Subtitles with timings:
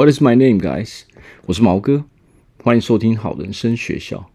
[0.00, 1.02] What is my name, guys？
[1.44, 2.06] 我是毛哥，
[2.64, 4.30] 欢迎收听好人生学校。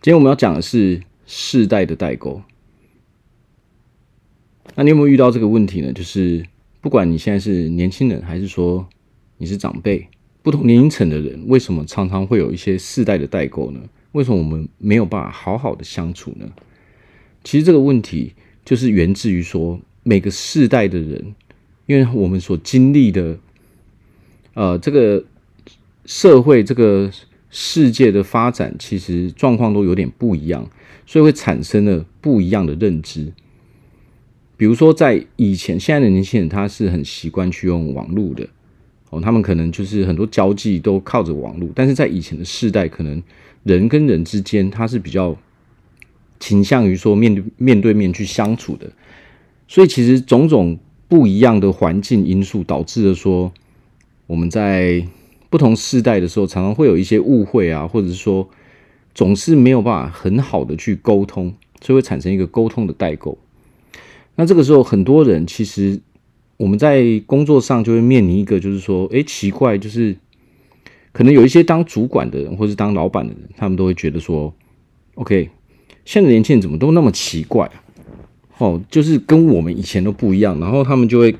[0.00, 2.40] 今天我们要讲的是世代的代沟。
[4.76, 5.92] 那你有没有遇到这个问题呢？
[5.92, 6.46] 就是
[6.80, 8.88] 不管你现在是年轻人，还是说
[9.36, 10.08] 你是长辈，
[10.40, 13.80] 不同年龄层的人，为什么常常会有一些世代的代沟呢？
[14.12, 16.50] 为什么我们没有办法好好的相处呢？
[17.44, 18.32] 其实这个问题
[18.64, 21.34] 就是源自于说，每个世代的人，
[21.84, 23.38] 因为我们所经历的。
[24.60, 25.24] 呃，这个
[26.04, 27.10] 社会、这个
[27.48, 30.68] 世界的发展，其实状况都有点不一样，
[31.06, 33.32] 所以会产生了不一样的认知。
[34.58, 38.46] 比如说，在以前，现在的年轻人他是很习惯去用网络的
[39.08, 43.22] 哦，他们可能就是很多交际都靠着网络，但是在以前的世代，可能
[43.62, 45.34] 人跟人之间他是比较
[46.38, 48.92] 倾向于说面对面对面去相处的，
[49.66, 53.50] 所以其实种种不一样的环境因素导致了说。
[54.30, 55.04] 我们在
[55.48, 58.48] 不同世代的时候，常常会有一些误会啊，或者是说
[59.12, 63.36] 总是没有办法很好的去沟通，所以会产生一个沟通的代沟。
[64.36, 65.98] 那这个时候，很多人其实
[66.58, 70.16] 我们在工作上就会面临一个，就是说，哎，奇怪，就是
[71.10, 74.54] 可能有一些当主管的人，或是当老板的人，他们都会觉得说
[75.16, 75.50] ，OK，
[76.04, 77.82] 现在年轻人怎么都那么奇怪啊？
[78.58, 81.34] 哦，就是跟我们以前都不一样，然后他们就会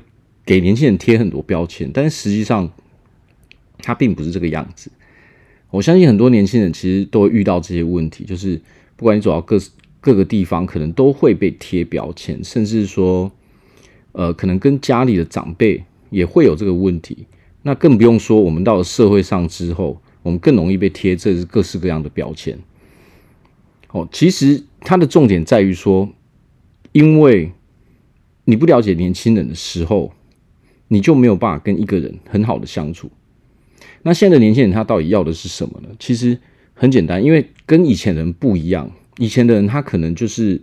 [0.45, 2.69] 给年轻人贴很多标签，但实际上。
[3.81, 4.91] 他并不是这个样子，
[5.69, 8.59] 我相信很多年轻人其实都会遇到这些问题，就是
[8.95, 9.57] 不管你走到各
[9.99, 13.31] 各个地方，可能都会被贴标签，甚至说，
[14.11, 17.25] 呃，可能跟家里的长辈也会有这个问题。
[17.63, 22.57] 那更不用说我们到了社会上之后，我们更容易被贴这各式各样的标签。
[23.91, 26.09] 哦，其实它的重点在于说，
[26.91, 27.51] 因为
[28.45, 30.11] 你不了解年轻人的时候，
[30.87, 33.11] 你就没有办法跟一个人很好的相处。
[34.03, 35.89] 那现在的年轻人他到底要的是什么呢？
[35.99, 36.37] 其实
[36.73, 38.91] 很简单，因为跟以前人不一样。
[39.17, 40.59] 以前的人他可能就是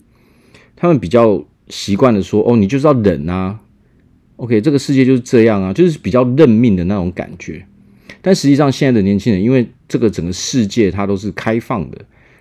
[0.75, 3.61] 他们比较习惯的说：“哦，你就是要忍啊
[4.37, 7.65] ，OK，这个世界就是这样啊，就是比较认命的那种感觉。”
[8.21, 11.99] 但实际上，现在的年轻人因为这个整个世界它都是开放的，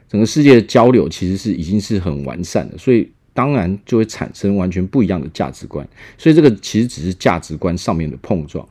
[0.10, 5.88] 整个世界的交流其实是已经是很完善的，所以当然就会产生完全不一样的价值观。
[6.18, 8.68] 所以这个其实只是价值观上面的碰撞。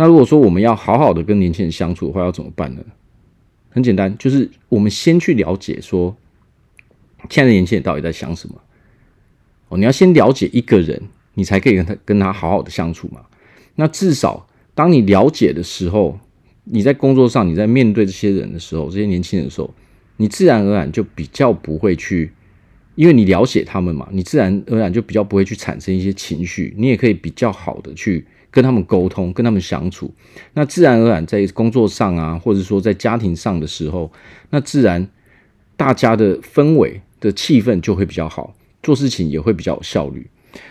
[0.00, 2.80] 那如果说我们要好好的跟年轻人相处的话，要怎么办呢？
[3.68, 6.16] 很简单，就是我们先去了解说，
[7.28, 8.54] 现在的年轻人到底在想什么。
[9.68, 11.02] 哦，你要先了解一个人，
[11.34, 13.22] 你才可以跟他跟他好好的相处嘛。
[13.74, 16.16] 那至少当你了解的时候，
[16.62, 19.74] 你在工作上，你在面对这些人的时候，这些年轻人的时候，
[20.18, 22.30] 你自然而然就比较不会去，
[22.94, 28.24] 因为你了解他们嘛，你自然而然就比较不会去产生一些情绪，你也可以比较好的去。
[28.50, 30.12] 跟他们沟通，跟他们相处，
[30.54, 34.10] 那自然而然在工作上啊，或者说在家庭上的时候，
[34.50, 35.06] 那自然
[35.76, 40.28] 大家的氛围的气氛就会比较好，做事情也会比较有效率。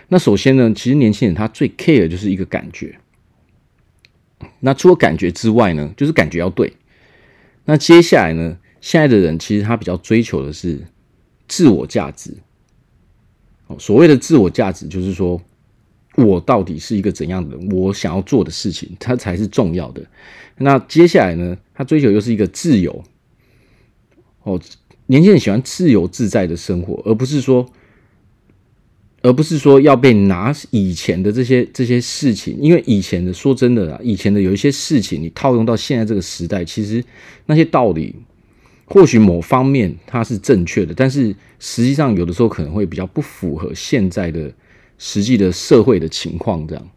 [0.07, 2.97] 那首先呢，其实年轻人他最 care 就是一个感觉。
[4.59, 6.73] 那除了感觉之外呢，就是感觉要对。
[7.65, 10.81] 那接下来呢，现在的人其实他比较追求的是
[11.47, 12.33] 自我价值。
[13.77, 15.39] 所谓的自我价值就是说。
[16.17, 17.69] 我到底是一个怎样的人？
[17.69, 20.03] 我想要做的事情，它才是重要的。
[20.57, 21.55] 那接下来呢？
[21.75, 23.03] 他追求又是一个自由。
[24.41, 24.59] 哦，
[25.05, 27.63] 年轻人喜欢自由自在的生活，而不是说，
[29.21, 32.57] 而不是说要被拿以前的这些这些事情。
[32.59, 37.03] 因为以前的，说真的啦，以前的有一些事情，你套用到现在这个时代，其实
[37.45, 38.15] 那些道理，
[38.85, 44.51] 或许某方面它是正确的，但是实际上有的时候可能会比较不符合现在的。
[44.97, 46.89] 实际的社会的情况这样，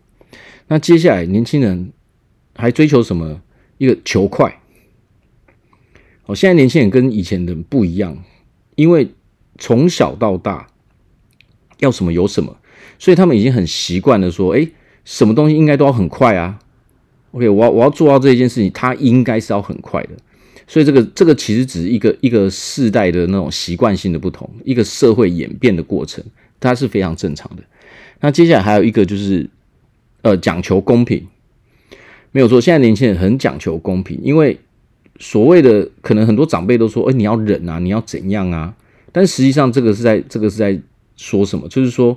[0.68, 1.92] 那接下来年轻人
[2.56, 3.40] 还追求什么？
[3.78, 4.60] 一个求快。
[6.26, 8.22] 哦，现在年轻人跟以前的不一样，
[8.74, 9.08] 因为
[9.58, 10.68] 从小到大
[11.78, 12.56] 要什么有什么，
[12.98, 14.68] 所以他们已经很习惯的说，哎，
[15.04, 16.58] 什么东西应该都要很快啊。
[17.32, 20.10] OK，我要我要做到这一件事情，它应该是要很快的。
[20.66, 26.24] 所以这个这个其实只是一个一个世代的那种习惯性的不同，一个社会演变的过程，
[26.60, 27.62] 它是非常正常的。
[28.20, 29.48] 那接下来还有一个就是，
[30.22, 31.26] 呃，讲求公平，
[32.32, 32.60] 没有错。
[32.60, 34.58] 现在年轻人很讲求公平，因为
[35.18, 38.74] 所谓的可能很多长辈都说，哎，你要忍啊，你要怎样啊？
[39.12, 40.78] 但实际上，这个是在这个是在
[41.16, 41.66] 说什么？
[41.68, 42.16] 就是说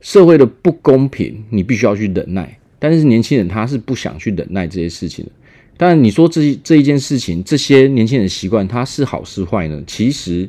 [0.00, 2.58] 社会的不公平，你必须要去忍耐。
[2.78, 5.32] 但是年轻人他是不想去忍耐这些事情的。
[5.76, 9.82] 当然，你说这这一件事情，这些年轻人习惯，它是好是坏呢？
[9.86, 10.48] 其实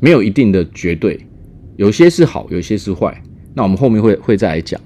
[0.00, 1.18] 没有一定的绝对，
[1.76, 3.22] 有些是好，有些是坏。
[3.56, 4.78] 那我们后面会会再来讲。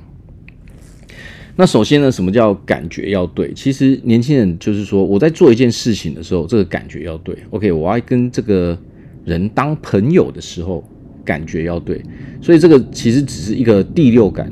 [1.57, 3.53] 那首先呢，什么叫感觉要对？
[3.53, 7.37] 其实年轻人就是说，我在做一件事情的时候，这个感觉要对。
[7.51, 8.79] OK，我要跟这个
[9.25, 10.85] 人当朋友的时候，
[11.25, 12.01] 感觉要对。
[12.41, 14.51] 所以这个其实只是一个第六感。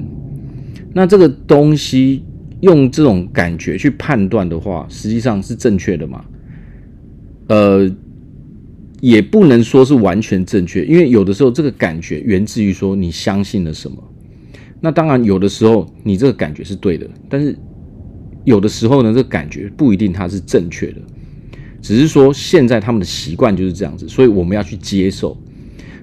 [0.93, 2.25] 那这个东西
[2.61, 6.25] 用这种感觉去判断的话，实际上是正确的吗？
[7.47, 7.89] 呃，
[9.01, 13.97] 也不能说是完全正确，因为有的时候这个感觉源自于说你相信了什么。
[14.81, 17.57] 那当然，有的时候你这个感觉是对的，但是
[18.45, 20.97] 有的时候呢，这个感觉不一定它是正确的，
[21.83, 25.37] 只是说现在他们的习惯就是这样子，所以我们要去接受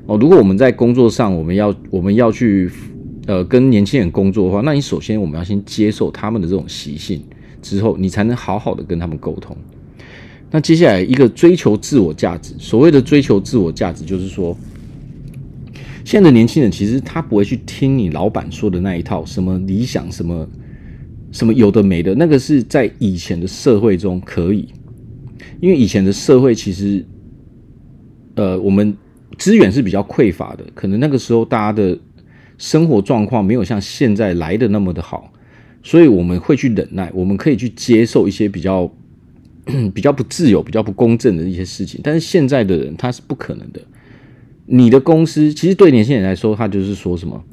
[0.05, 0.17] 哦。
[0.17, 2.69] 如果我们在工作上，我们要我们要去
[3.27, 7.21] 呃跟年轻人工作的话，那你首先我们要先接受他们的这种习性，
[7.61, 9.55] 之后你才能好好的跟他们沟通。
[10.51, 14.55] 那接下来一个追求自我价值，所谓的追求自我价值，就是说。
[16.03, 20.47] 现在的年轻人其实他不会去听你老板说的那一套，什么理想，什么
[21.31, 24.67] 什么有的没的，那个是在以前的社会中可以，
[25.59, 27.03] 因为以前的社会其实，
[28.35, 28.95] 呃，我们
[29.39, 31.97] 资源是比较匮乏的，可能那个时候大家的
[32.59, 35.33] 生活状况没有像现在来的那么的好，
[35.81, 38.87] 所以我们会去忍耐，我们可以去接受一些比较
[39.93, 43.81] 比较不自由、比较不公正的一些事情，但是现在的人他是不可能的。
[44.67, 47.43] 你的公司其实对年轻人来说，他就是说什么？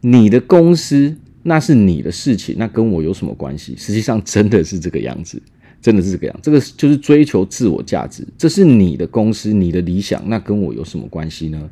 [0.00, 3.74] 你的公司那是你的事情，那跟我有什么关系？
[3.76, 5.40] 实际上真的是这个样子，
[5.80, 6.38] 真的是这个样。
[6.42, 11.70] 这个就是追求自我价值，这是你的公司，你的理想，那跟我有什么关系呢？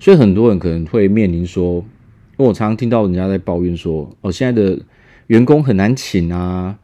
[0.00, 1.76] 所以很多人可能会面临说，
[2.36, 4.78] 因为我常常听到人家在抱怨说，哦，现在的
[5.28, 6.78] 员工很难请啊，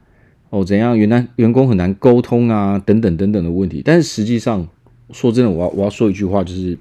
[0.55, 3.83] 哦，怎样，原来员工很难沟通啊，等等等等的问题。
[3.85, 4.69] 但是实际上，
[5.11, 6.79] 说真的，我要我要说一句话，就是。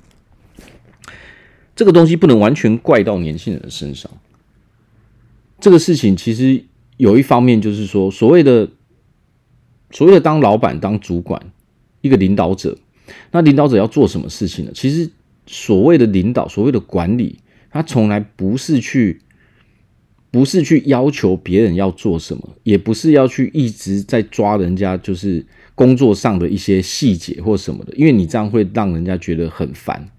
[1.76, 4.12] 这个东西不能完全怪到年轻人的身上。
[5.60, 6.66] 这个事情其实
[6.98, 8.70] 有一方面就是说，所谓的
[9.90, 11.42] 所谓的当老板、当主管、
[12.02, 12.78] 一个领导者，
[13.32, 14.72] 那领导者要做什么事情呢？
[14.76, 15.10] 其实
[15.48, 17.40] 所谓的领导、所谓的管理，
[17.72, 19.22] 他从来不是去
[20.34, 25.46] 不是去要求别人要做什么，也不是要去一直在抓人家，就是
[25.76, 30.10] 工作上的一些细节或什么的，因为你这样会让人家觉得很烦。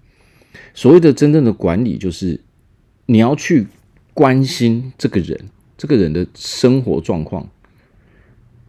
[0.73, 2.41] 所谓的真正的管理，就是
[3.07, 3.67] 你要去
[4.13, 5.37] 关心这个人，
[5.77, 7.49] 这个人的生活状况。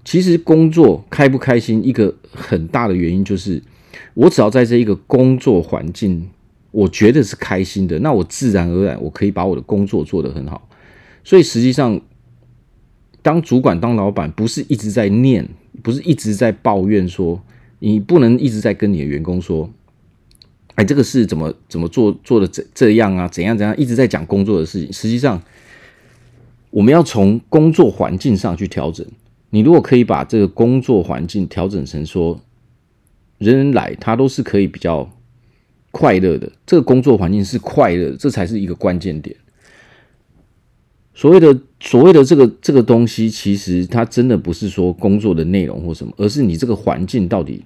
[0.04, 3.62] 其实工作开不开心，一个很大的原因就是，
[4.16, 6.28] 我只要在这一个工作环境，
[6.72, 10.68] 我觉得是开心的，那我自然而然我可以把我的工作做得很好。
[11.26, 12.00] 所以实际上，
[13.22, 15.46] 当主管、当老板，不是一直在念，
[15.84, 17.42] 不是一直在抱怨说，
[17.80, 19.70] 你不能一直在跟你的员工说。
[20.76, 23.28] 哎，这个事怎么怎么做做的这这样啊？
[23.30, 23.76] 怎样怎样？
[23.78, 24.92] 一直在讲工作的事情。
[24.92, 25.42] 实际上，
[26.70, 29.08] 我们要从工作环境上去调整。
[29.52, 32.40] 你如果可以把这个工作环境调整成说，
[33.38, 35.10] 人人来他都是可以比较
[35.92, 39.34] 快乐的，这个工作环境是快乐，这才是一个关键点。
[41.16, 47.64] 所谓的所谓的这个这个东西，其实它真的不是说工作的内容或什么，而是你这个环境到底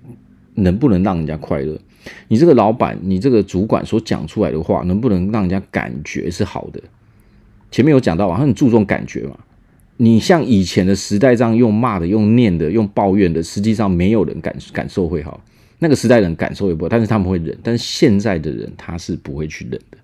[0.54, 1.78] 能不能让人家快乐。
[2.28, 6.80] 你这个老板，你这个主管所讲出来的话，能不能让人家感觉是好的？
[7.72, 9.38] 前面有讲到啊，他很注重感觉嘛。
[9.98, 15.44] 你像以前的时代这样用骂的、用念的、用抱怨的，实际上没有人感感受会好。
[15.80, 17.58] 那个时代人感受也不好，但是他们会忍。
[17.64, 19.98] 但是现在的人他是不会去忍的。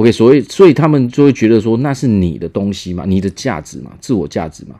[0.00, 4.76] OK，所以所以他们就会觉得说，那是你的东西嘛，你的价值嘛，自我价值嘛，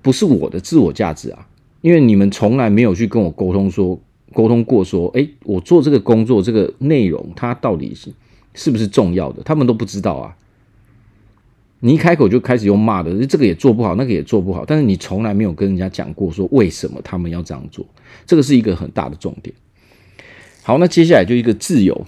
[0.00, 1.46] 不是我的自我价值啊，
[1.82, 4.00] 因为你们从来没有去跟我沟通说。
[4.32, 8.12] 沟通过说，哎，我做这个工作，这个内容它到底是
[8.52, 9.42] 是不是重要的？
[9.42, 10.36] 他们都不知道啊。
[11.80, 17.86] 你一开口就开始用骂的，这个也做不好，那个也做不好，但是你从来没有跟人家讲过说为什么他们要这样做，
[18.26, 19.54] 这个是一个很大的重点。
[20.64, 22.06] 好，那接下来就一个自由，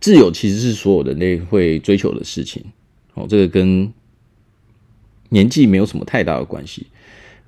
[0.00, 2.62] 自由其实是所有人类会追求的事情。
[3.14, 3.92] 哦，这个跟
[5.30, 6.86] 年纪没有什么太大的关系。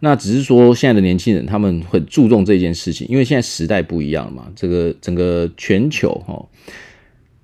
[0.02, 4.50] 那只是说，现在的年轻人他们很注重这件事情，因为现在时代不一样了嘛。
[4.56, 6.42] 这个整个全球哈，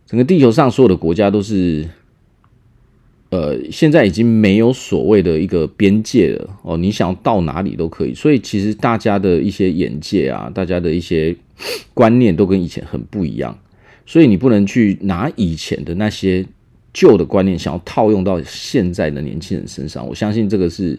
[0.07, 1.87] 整个地球上所有的国家都是，
[3.29, 6.79] 呃，现在已经没有所谓的一个边界了哦。
[6.79, 11.37] 你想到哪里都可以，所以其实大家的一些眼界啊，大家的一些
[11.93, 13.59] 观念都跟以前很不一样。
[14.07, 16.47] 所以你不能去拿以前的那些
[16.95, 20.09] 旧的观念，想要套用到现在的年轻人身上。
[20.09, 20.99] 我相信这个是。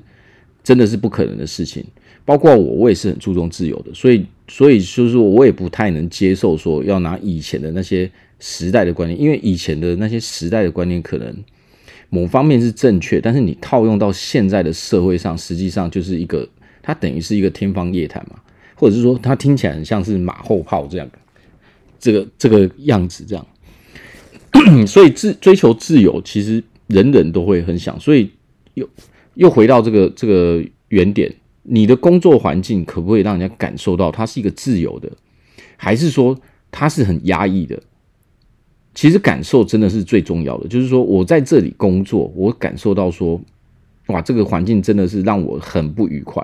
[0.64, 1.82] 真的是不可能的事情，
[2.26, 8.12] 包括我，我也是很注重自由的，所以，所以就是我也不太能接受说要拿以前的那些
[8.42, 11.34] 时代的观念，因为以前的那些时代的观念可能
[12.10, 16.46] 某方面是正确，但是你套用到现在的社会上，实际上就是一个，
[16.84, 18.38] 它等于是一个天方夜谭嘛，
[18.76, 21.10] 或者是说它听起来很像是马后炮这样，
[22.00, 23.46] 这个这个样子这样。
[24.88, 28.32] 所以自追求自由，其实人人都会很想，所以
[28.74, 28.90] 又
[29.36, 31.32] 又回到这个这个原点，
[31.64, 35.12] 你的工作环境可不可以让人家感受到它是一个自由的，
[35.76, 36.40] 还是说
[36.72, 37.80] 它是很压抑的？
[38.96, 43.40] 其实感受真的是最重要的，就是说我在这里工作，我感受到说，
[44.08, 46.44] 哇，这个环境真的是让我很不愉快。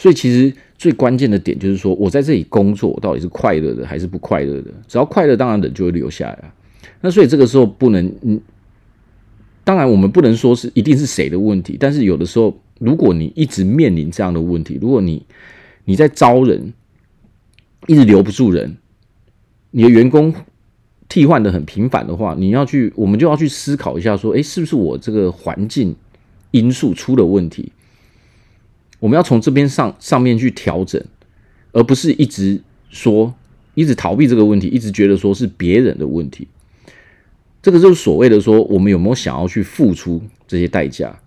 [0.00, 4.72] 所以其实最关键的点就是说，我在这里工作到底是快乐的还是不快乐的？
[4.88, 6.54] 只要快乐，当然人就会留下来啊。
[7.02, 8.40] 那所以这个时候不能，嗯，
[9.62, 15.22] 当然我们不能说是一定是谁的问题，但是有的时候，如果你一直面临这样的问题，如果你
[15.84, 16.72] 你在招人，
[17.86, 18.78] 一直留不住人，
[19.70, 20.34] 你的员工。
[21.10, 25.92] 替换的很频繁的话，你要去，我们就要去思考一下，说，诶，是不是我这个环境
[26.52, 27.72] 因素出了问题？
[29.00, 31.02] 我们要从这边上上面去调整，
[31.72, 33.34] 而不是一直说，
[33.74, 36.46] 一直逃避这个问题，一直觉得说是别人的问题。
[37.60, 41.18] 这个就是所谓的说，我们有没有想要去付出这些代价？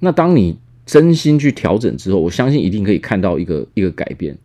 [0.00, 4.36] 那当你真心去调整之后，我相信一定可以看到一个一个改变，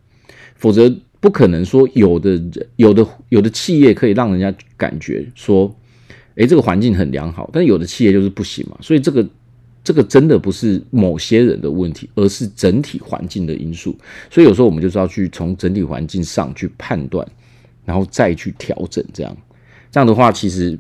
[0.56, 0.96] 否则。
[1.24, 5.74] 不可能说有的人、有的有的企业可以让人家感觉说，
[6.36, 8.78] 诶，这个环境很良好，但有的企业就是不行嘛。
[8.82, 9.26] 所以这个
[9.84, 13.96] 这个真的不是某些人的问题，而是整体环境的因素。
[14.32, 17.28] 所以有时候我们就是要去从整体环境上去判断，
[17.84, 19.38] 然后再去调整，这样
[19.92, 20.80] 这样的话，其实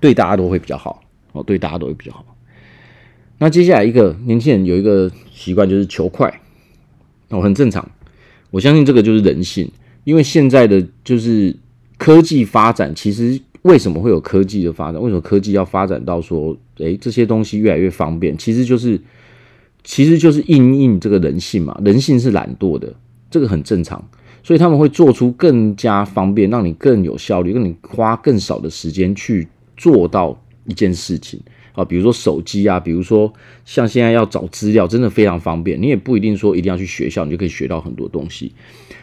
[0.00, 1.02] 对大家都会比较好
[1.32, 2.24] 哦，对大家都会比较好。
[3.38, 6.40] 那接下来一个年轻人有一个习惯就是求快，
[7.28, 7.86] 哦，很正常。
[8.50, 9.70] 我相信这个就是人性，
[10.04, 11.54] 因为现在的就是
[11.96, 15.00] 科技发展，其实为什么会有科技的发展？
[15.00, 18.36] 为什么科技要发展到说，诶，这些东西越来越方便？
[18.38, 19.00] 其实就是，
[19.84, 21.78] 其实就是因应这个人性嘛。
[21.84, 22.94] 人性是懒惰的，
[23.30, 24.02] 这个很正常，
[24.42, 31.38] 所以他们会做出更加方便，让你更有效率，让你花更少的时间去做到一件事情。
[31.80, 33.32] 啊，比如说手机啊，比如说
[33.64, 35.80] 像现在要找资料，真的非常方便。
[35.80, 38.52] 你也不一定说一定要去学校，你就可以学到很多东西。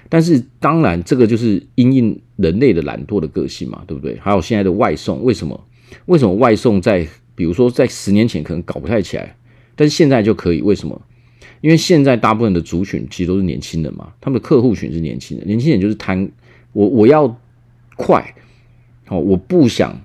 [0.10, 4.18] 但是当然，这个就是因应人类的懒惰的个性嘛，对不对？
[4.22, 5.68] 还有现在的外送，为什么？
[6.06, 9.36] 为什么外送在比如说在十年前可能搞不太起来，
[9.76, 10.62] 但现在就可以？
[10.62, 11.02] 为什么？
[11.62, 16.30] 因为现在大部分的族群其实都是年轻人嘛，他们的客户群是年轻人，年轻人就是贪
[16.72, 17.40] 我我要
[17.96, 18.36] 快，
[19.08, 20.00] 哦，我不想。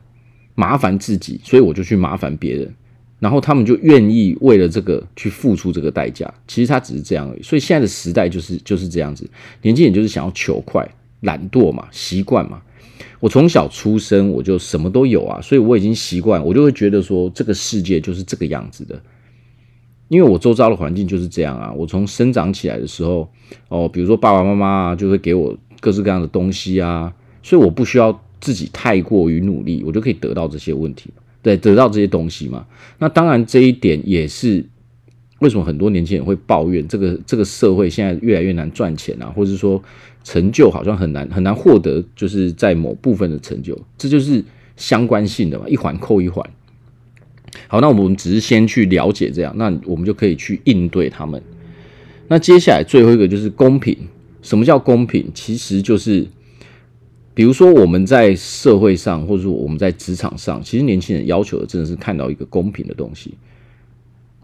[0.55, 2.75] 麻烦自己，所以我就去麻烦别人，
[3.19, 6.33] 然后他们就愿意为了这个去付出这个代价。
[6.47, 7.43] 其实他只是这样而已。
[7.43, 9.29] 所以现在的时代就是就是这样子，
[9.63, 10.87] 年轻人就是想要求快、
[11.21, 12.61] 懒惰嘛，习惯嘛。
[13.19, 19.01] 我从小出生我就什么都有啊，所以我已经习惯，我就会觉得说这个世界就是这个样子的，
[20.09, 21.73] 因为我周遭的环境就是这样啊。
[21.73, 23.29] 我从生长起来的时候，
[23.69, 28.21] 哦，比如说爸爸妈妈啊，就会给我各式各样的东西啊，所以我不需要。
[28.43, 31.09] 自己太过于努力，我就可以得到这些问题，
[31.41, 32.67] 对，得到这些东西嘛。
[32.99, 34.65] 那当然，这一点也是
[35.39, 39.81] 为什么很多年轻人会抱怨这个这个社会现在越来越难赚钱啊，或者说
[40.25, 44.45] 成就好像很难很难获得，就是在某部分的成就，这就是
[44.77, 46.45] 相关性的嘛，一环扣一环。
[47.69, 51.41] 好，那我们只是先去了解这样，那我们就可以去应对他们。
[52.27, 53.97] 那接下来最后一个就是公平。
[54.43, 55.31] 什么叫公平？
[55.33, 56.27] 其实就是。
[57.35, 63.35] 比如说，我们在社会上，或者说我们在职场上，其实年轻人要求的真的是看到一个公平的东西。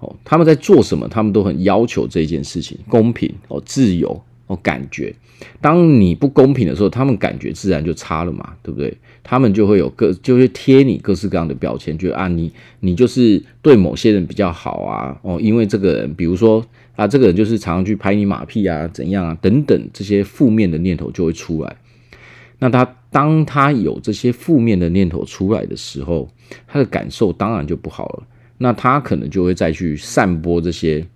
[0.00, 5.14] 哦，他们在做什么，他们都很要求这件事情公平哦，自由哦，感觉。
[5.60, 8.96] 当你不公平的时候，他们感觉自然就差了嘛，对不对？
[9.22, 16.64] 他们就会有各，就会贴你各式各样的标签，就啊，你你就是对某些人比较好啊，哦，因为这个人，比如说
[16.96, 21.76] 啊，这个人就是常常去拍你马屁啊，怎样啊，等等，这些负面的念头就会出来。
[22.58, 26.28] 那他当他有这些负面的念头出来的时候，
[26.66, 28.26] 他的感受当然就不好了。
[28.58, 31.06] 那他可能就会再去散播这些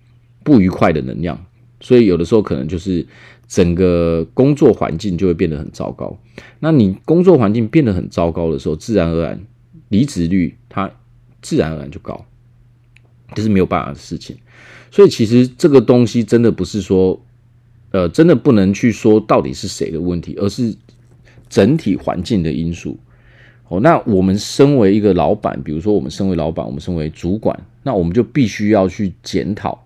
[0.43, 1.45] 不愉快的能量，
[1.81, 3.05] 所以有的时候可能就是
[3.49, 6.17] 整个工作环境就会变得很糟糕。
[6.59, 9.41] 那你工作环境变得很糟糕的时候，自然而然
[9.89, 10.89] 离职率它
[11.41, 12.25] 自然而然就高，
[13.35, 14.37] 这是没有办法的事情。
[14.89, 17.21] 所以其实这个东西真的不是说，
[17.91, 20.73] 呃，真的不能去说到底是谁的问题，而是。
[21.53, 22.97] 整体环境的因素，
[23.67, 29.79] 哦，那我们身为一个老板，比如说我们身为老板，我们身为主管，那我们就必须要去检讨。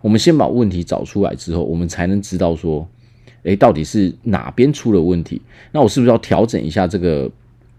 [0.00, 2.88] 我们先把问题找出来之后，我们才能知道说，
[3.44, 5.40] 诶，到底是哪边出了问题？
[5.70, 7.30] 那我是不是要调整一下这个？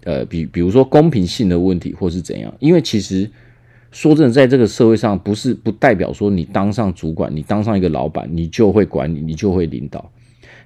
[0.05, 2.53] 呃，比比如说公平性的问题，或是怎样？
[2.59, 3.29] 因为其实
[3.89, 10.11] 说真的，在这个社会上，不是不代表说你当上主管，你当上一个老板，你就会管理，你就会领导。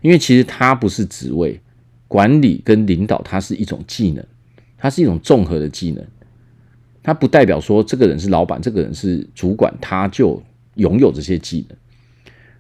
[0.02, 1.62] 因为其实它不是职位，
[2.08, 4.26] 管理跟领导，它是一种技能，
[4.78, 6.04] 它是一种综合的技能。
[7.04, 10.42] 它不代表说这个人是老板，这个人是主管，他就
[10.76, 11.78] 拥有这些技能。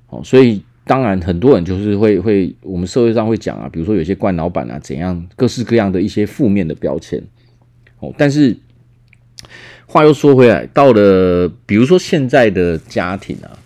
[0.08, 7.22] 哦，所以当然很多人就是会会，我们社会上会讲啊，比如说有些惯老板啊，怎样，各式各样的一些负面的标签。
[8.00, 8.58] 哦，但是。
[9.89, 13.58] 话又说回来，到了比如说现在的家庭啊，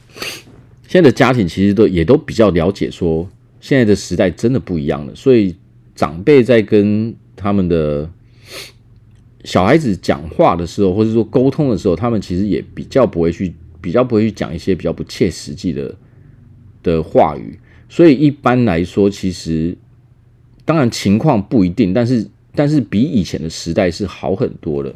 [0.87, 3.27] 现在的家庭其实都也都比较了解，说
[3.59, 5.15] 现在的时代真的不一样了。
[5.15, 5.55] 所以
[6.01, 8.09] 长辈在跟他们的
[9.43, 15.93] 小孩子讲话的时候，或者说沟通的时候，他们其实也比较不会去，比较不会去讲一些比较不切实际的
[16.81, 17.59] 的话语。
[17.87, 19.77] 所以一般来说，其实
[20.65, 24.91] 当然情况不一定，但是但是比以前的时代是好很多了。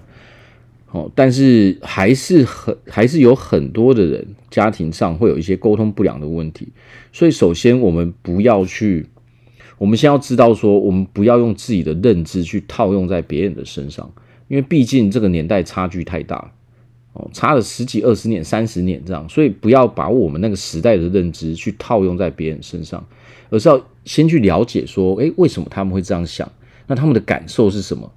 [0.89, 6.69] 哦，但是还是很还是有很多的人家庭上会有一些沟通不良的问题，
[7.13, 9.05] 所以首先我们不要去，
[9.77, 14.11] 我们先要知道说，我们不要用自己的认知去套用在别人的身上，
[14.47, 16.51] 因为毕竟这个年代差距太大，
[17.13, 23.05] 哦，差了十几、二十年、三十年这样，所以不要把我们那个时代的认知去套用在别人身上，
[23.49, 26.49] 而是要先去了解说，诶，为什么他们会这样想？
[26.87, 28.11] 那他们的感受是什么？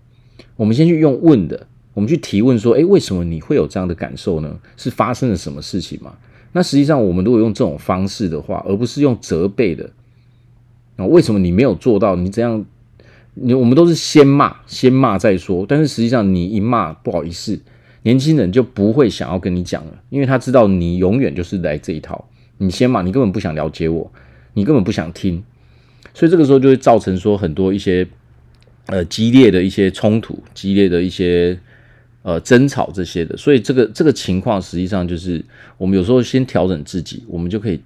[0.56, 1.66] 我们先去用问的。
[1.94, 4.56] 我们去提问说：“诶，为什么你会有这样的感受呢？
[4.76, 6.14] 是发生了什么事情吗？”
[6.52, 9.90] 那实际上，我们如果用这种方式的话，而不是用责备的，
[10.98, 12.14] 啊，为什么你没有做到？
[12.14, 12.62] 你怎样，
[13.32, 15.64] 你我们都是先骂，先骂再说。
[15.66, 17.58] 但是实际上，你一骂，不好意思，
[18.02, 22.28] 年轻人就不会想要跟你讲了，因为他知道你永远就是来这一套。
[22.58, 24.12] 你先骂，你根本不想了解我，
[24.52, 25.42] 你根本不想听，
[26.12, 28.06] 所以这个时候就会造成说很多一些
[28.86, 31.58] 呃激烈的一些冲突，激烈的一些。
[32.22, 35.42] 呃，争吵这些的，所以这个这个情况实际上就是
[35.78, 37.80] 我们有时候先调整自己，我们就可以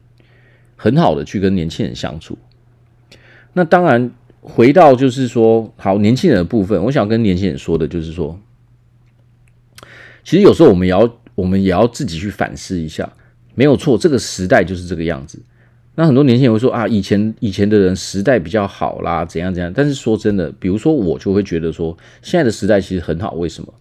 [0.75, 2.37] 很好的去跟年轻人相处。
[3.52, 4.10] 那当然，
[4.41, 8.38] 回到就是说，好，年轻人的部分，我想跟年轻人说的就是说，
[10.25, 13.12] 其实有时候我们也要我们也要自己去反思一下，
[13.54, 15.41] 没有错，这个时代就是这个样子。
[15.95, 19.71] 那很多年轻人会说啊，以前以前的人时代比较好啦，怎样怎样。
[19.75, 23.75] 但是说真的，比如说我就会觉得说，现在的时代其实很好，为什么？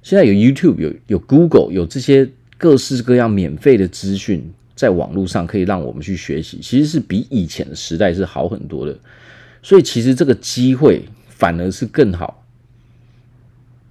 [0.00, 8.96] 现在有 YouTube，有有 Google，有这些各式各样免费的资讯，在网络上可以让我们去学习，其实是比以前的时代是好很多的。
[9.62, 12.44] 所以其实这个机会反而是更好，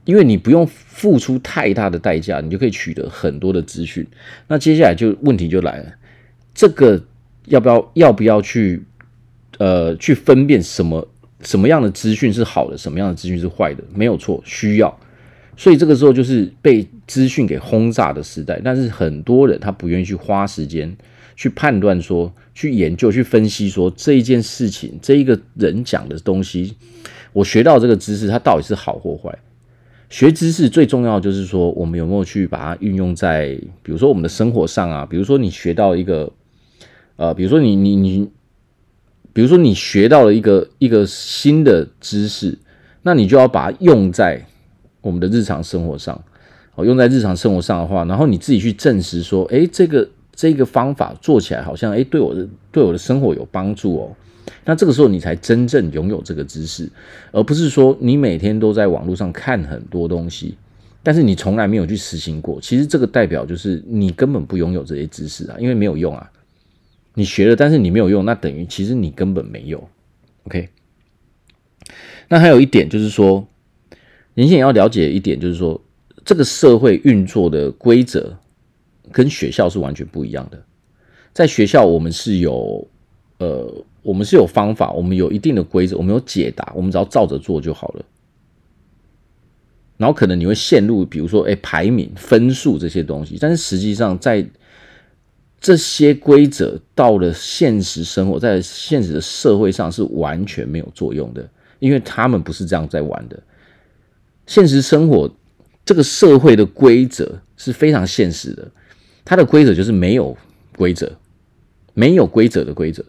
[0.06, 4.06] 因为你不用付出太大的代价，你就可以取得很多的资讯。
[4.48, 5.94] 那接下来就问题就来了，
[6.54, 7.02] 这个
[7.46, 8.84] 要不要要不要去
[9.60, 11.08] 呃去分辨什么
[11.42, 13.84] 什么样的资讯是好的，什么样的资讯是坏的？
[13.94, 15.00] 没有错，需要。
[15.58, 20.96] 所以这个时候就是被资讯给轰炸的时代，但是很多人他不愿意去花时间
[21.36, 26.76] 去判断说、去研究、去分析说这一件事情、这一个人讲的东西，
[27.34, 29.38] 我学到这个知识，它到底是好或坏？
[30.10, 33.50] 学知识最重要就是说，我们有没有去把它运用在，
[33.84, 36.32] 比如说我们的生活上啊，比如说你学到一个，
[37.18, 38.30] 呃，比如说你你你，
[39.32, 42.58] 比如说你学到了一个一个新的知识，
[43.04, 44.48] 那你就要把它用在。
[45.02, 46.24] 我们的日常生活上，
[46.76, 54.16] 哦，用在日常生活上的话，然后你自己去证实说，诶，这个这个方法做起来好像，诶，对我的对我的生活有帮助哦。
[54.64, 56.90] 那这个时候你才真正拥有这个知识，
[57.32, 60.56] 而不是说你每天都在网络上看很多东西，
[61.02, 62.62] 但是你从来没有去实行过。
[62.62, 66.32] 其实这个代表就是你根本不拥有这些知识啊，因为没有用啊。
[67.16, 69.88] 你学了，但是你没有用，那等于其实你根本没有。
[70.44, 70.70] OK。
[72.28, 73.48] 那还有一点就是说。
[74.34, 75.80] 年轻人要了解一点，就是说，
[76.24, 78.34] 这个社会运作的规则
[79.12, 80.62] 跟学校是完全不一样的。
[81.34, 82.88] 在学校，我们是有
[83.40, 88.06] 呃，我们是有方法，我们有一定的规则，我们有解答，我们只要照着做就好了。
[89.98, 94.46] 然后可能你会陷入，比如说，哎，排名、分数这些东西，但是实际上，在
[95.60, 101.48] 这些规则到了现实生活，在现实的社会上是完全没有作用的，
[101.80, 103.42] 因为他们不是这样在玩的。
[104.52, 105.34] 现实生活，
[105.86, 108.70] 这个社会的规则是非常现实的，
[109.24, 110.38] 它的规则就是没有
[110.76, 111.10] 规则，
[111.94, 113.02] 没有规则的规则，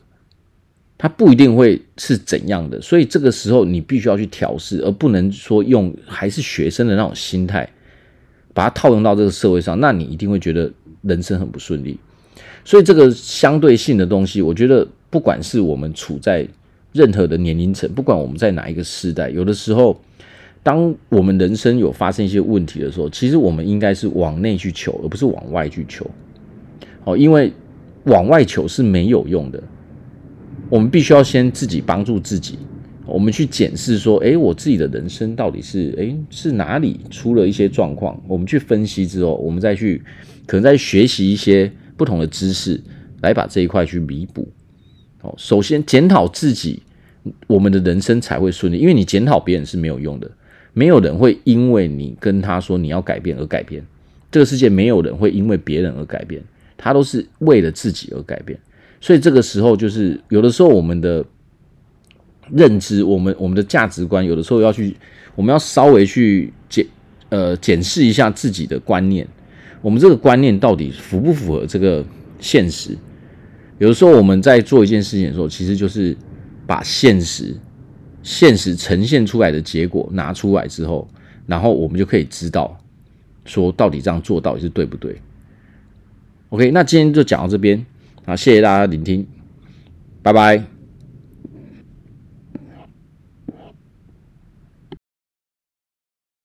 [0.96, 7.68] 它不一定会是怎样的，所以这个时候你必须要去调试，而不能说用还是学生的那种心态
[8.54, 11.98] 把它套用到这个社会上，那你一定会觉得人生很不顺利。
[12.64, 16.46] 所以这个相对性的东西，我觉得不管是我们处在
[16.92, 20.00] 任何的年龄层，不管我们在哪一个时代，有的时候。
[20.62, 26.08] 当我们人生有发生一些问题的时候，其实我们应该是往内去求，而不是往外去求。
[27.04, 27.52] 哦，因为
[28.04, 29.62] 往外求是没有用的。
[30.70, 32.58] 我们必须要先自己帮助自己。
[33.04, 38.18] 我们去检视说，诶，我自己的人生到底是，诶，是哪里出了一些状况？
[38.28, 40.00] 我们去分析之后，我们再去，
[40.46, 42.80] 可能再学习一些不同的知识，
[43.20, 44.48] 来把这一块去弥补。
[45.22, 46.80] 哦，首先检讨自己，
[47.48, 48.78] 我们的人生才会顺利。
[48.78, 50.30] 因为你检讨别人是没有用的。
[50.74, 53.84] 没有人会因为你跟他说你要改变而改变，
[54.30, 56.42] 这个世界没有人会因为别人而改变，
[56.78, 58.58] 他都是为了自己而改变。
[59.00, 61.24] 所以这个时候就是有的时候我们的
[62.50, 64.96] 认知，我们我们的价值观，有的时候要去，
[65.34, 66.86] 我们要稍微去检
[67.28, 69.26] 呃检视一下自己的观念，
[69.82, 72.04] 我们这个观念到底符不符合这个
[72.38, 72.96] 现实？
[73.78, 76.16] 有的时候我们在做一件事情的时候，其实就是
[76.66, 77.54] 把现实。
[78.22, 81.08] 现实呈现出来的结果拿出来之后，
[81.46, 82.78] 然后我们就可以知道，
[83.44, 85.20] 说到底这样做到底是对不对
[86.50, 87.84] ？OK，那今天就讲到这边
[88.24, 89.26] 啊，谢谢大家聆听，
[90.22, 90.71] 拜拜。